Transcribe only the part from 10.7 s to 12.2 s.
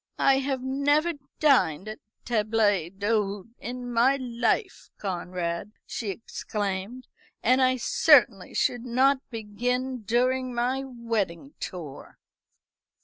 wedding tour."